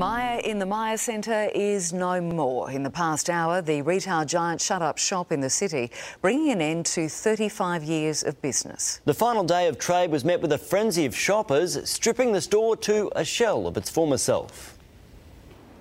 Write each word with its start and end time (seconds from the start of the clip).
in 0.00 0.58
the 0.58 0.64
Myer 0.64 0.96
Centre 0.96 1.50
is 1.54 1.92
no 1.92 2.22
more. 2.22 2.70
In 2.70 2.82
the 2.82 2.90
past 2.90 3.28
hour, 3.28 3.60
the 3.60 3.82
retail 3.82 4.24
giant 4.24 4.60
shut 4.60 4.80
up 4.80 4.96
shop 4.96 5.30
in 5.30 5.40
the 5.40 5.50
city, 5.50 5.90
bringing 6.22 6.50
an 6.52 6.62
end 6.62 6.86
to 6.86 7.06
35 7.06 7.84
years 7.84 8.22
of 8.22 8.40
business. 8.40 9.02
The 9.04 9.12
final 9.12 9.44
day 9.44 9.68
of 9.68 9.78
trade 9.78 10.10
was 10.10 10.24
met 10.24 10.40
with 10.40 10.52
a 10.52 10.58
frenzy 10.58 11.04
of 11.04 11.14
shoppers, 11.14 11.86
stripping 11.86 12.32
the 12.32 12.40
store 12.40 12.76
to 12.78 13.10
a 13.14 13.26
shell 13.26 13.66
of 13.66 13.76
its 13.76 13.90
former 13.90 14.16
self. 14.16 14.78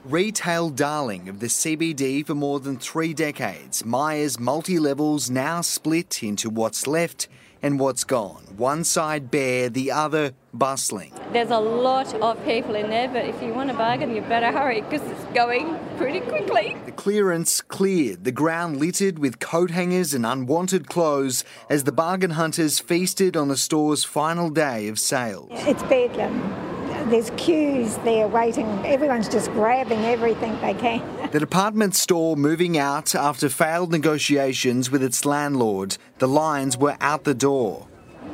Retail 0.03 0.69
darling 0.69 1.29
of 1.29 1.39
the 1.39 1.47
CBD 1.47 2.25
for 2.25 2.35
more 2.35 2.59
than 2.59 2.77
three 2.77 3.13
decades, 3.13 3.85
Myer's 3.85 4.37
multi 4.37 4.79
levels 4.79 5.29
now 5.29 5.61
split 5.61 6.23
into 6.23 6.49
what's 6.49 6.87
left 6.87 7.29
and 7.61 7.79
what's 7.79 8.03
gone. 8.03 8.43
One 8.57 8.83
side 8.83 9.31
bare, 9.31 9.69
the 9.69 9.91
other 9.91 10.33
bustling. 10.53 11.13
There's 11.31 11.51
a 11.51 11.59
lot 11.59 12.11
of 12.15 12.43
people 12.43 12.73
in 12.73 12.89
there, 12.89 13.07
but 13.07 13.23
if 13.23 13.39
you 13.43 13.53
want 13.53 13.69
to 13.69 13.75
bargain, 13.75 14.15
you 14.15 14.21
better 14.21 14.51
hurry 14.51 14.81
because 14.81 15.03
it's 15.03 15.23
going 15.25 15.77
pretty 15.95 16.21
quickly. 16.21 16.75
The 16.85 16.91
clearance 16.91 17.61
cleared, 17.61 18.23
the 18.23 18.31
ground 18.31 18.77
littered 18.77 19.19
with 19.19 19.39
coat 19.39 19.69
hangers 19.69 20.15
and 20.15 20.25
unwanted 20.25 20.87
clothes 20.87 21.43
as 21.69 21.83
the 21.83 21.91
bargain 21.91 22.31
hunters 22.31 22.79
feasted 22.79 23.37
on 23.37 23.47
the 23.47 23.57
store's 23.57 24.03
final 24.03 24.49
day 24.49 24.87
of 24.87 24.97
sales. 24.97 25.49
It's 25.51 25.83
bedlam. 25.83 27.11
There's 27.11 27.29
queues 27.37 27.97
there 27.97 28.27
waiting. 28.27 28.65
Everyone's 28.83 29.29
just 29.29 29.51
grabbing 29.51 30.05
everything 30.05 30.59
they 30.61 30.73
can. 30.73 31.01
The 31.29 31.39
department 31.39 31.95
store 31.95 32.35
moving 32.35 32.75
out 32.75 33.13
after 33.13 33.49
failed 33.49 33.91
negotiations 33.91 34.89
with 34.89 35.03
its 35.03 35.25
landlord. 35.25 35.95
The 36.17 36.27
lines 36.27 36.75
were 36.75 36.97
out 37.01 37.23
the 37.23 37.35
door. 37.35 37.87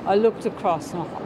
I 0.05 0.16
looked 0.16 0.46
across 0.46 0.93
and 0.93 1.02
I 1.02 1.05
thought, 1.05 1.24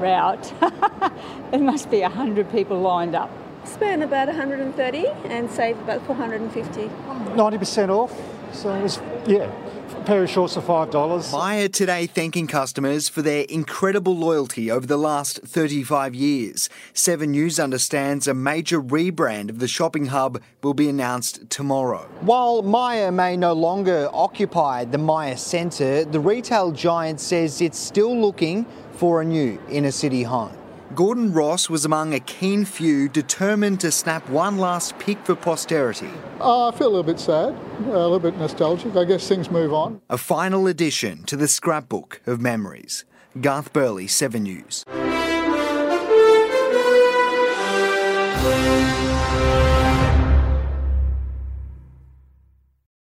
route. 0.00 0.52
there 1.50 1.60
must 1.60 1.90
be 1.90 2.00
100 2.00 2.50
people 2.50 2.80
lined 2.80 3.14
up. 3.14 3.30
Spent 3.66 4.02
about 4.02 4.28
130 4.28 5.06
and 5.24 5.50
saved 5.50 5.80
about 5.80 6.04
450. 6.06 6.88
90% 6.88 7.88
off. 7.90 8.12
So 8.52 8.72
it 8.72 8.82
was, 8.82 9.00
yeah, 9.26 9.50
a 9.94 10.04
pair 10.04 10.22
of 10.22 10.30
shorts 10.30 10.54
for 10.54 10.62
$5. 10.62 11.32
Myer 11.32 11.68
today 11.68 12.06
thanking 12.06 12.46
customers 12.46 13.08
for 13.08 13.20
their 13.20 13.44
incredible 13.48 14.16
loyalty 14.16 14.70
over 14.70 14.86
the 14.86 14.96
last 14.96 15.40
35 15.42 16.14
years. 16.14 16.70
Seven 16.94 17.32
News 17.32 17.60
understands 17.60 18.26
a 18.26 18.34
major 18.34 18.80
rebrand 18.80 19.50
of 19.50 19.58
the 19.58 19.68
shopping 19.68 20.06
hub 20.06 20.40
will 20.62 20.74
be 20.74 20.88
announced 20.88 21.50
tomorrow. 21.50 22.08
While 22.20 22.62
Myer 22.62 23.12
may 23.12 23.36
no 23.36 23.52
longer 23.52 24.08
occupy 24.12 24.84
the 24.84 24.98
Myer 24.98 25.36
Centre, 25.36 26.04
the 26.04 26.20
retail 26.20 26.72
giant 26.72 27.20
says 27.20 27.60
it's 27.60 27.78
still 27.78 28.18
looking 28.18 28.64
for 28.92 29.20
a 29.20 29.24
new 29.24 29.60
inner 29.68 29.90
city 29.90 30.22
home. 30.22 30.56
Gordon 30.94 31.32
Ross 31.32 31.68
was 31.68 31.84
among 31.84 32.14
a 32.14 32.20
keen 32.20 32.64
few 32.64 33.08
determined 33.08 33.80
to 33.80 33.90
snap 33.90 34.28
one 34.28 34.56
last 34.56 34.96
pick 34.98 35.18
for 35.24 35.34
posterity. 35.34 36.10
Uh, 36.40 36.68
I 36.68 36.76
feel 36.76 36.86
a 36.86 36.90
little 36.90 37.02
bit 37.02 37.18
sad, 37.18 37.56
a 37.80 37.90
little 37.90 38.20
bit 38.20 38.36
nostalgic. 38.36 38.94
I 38.94 39.04
guess 39.04 39.26
things 39.26 39.50
move 39.50 39.72
on. 39.72 40.00
A 40.08 40.16
final 40.16 40.66
addition 40.68 41.24
to 41.24 41.36
the 41.36 41.48
scrapbook 41.48 42.20
of 42.26 42.40
memories. 42.40 43.04
Garth 43.40 43.72
Burley, 43.72 44.06
7 44.06 44.42
News. 44.42 44.84